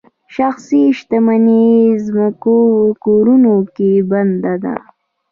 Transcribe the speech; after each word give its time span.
شخصي 0.35 0.83
شتمني 0.97 1.65
ځمکو 2.05 2.57
کورونو 3.03 3.55
کې 3.75 3.89
بنده 4.11 4.53
ده. 4.63 4.75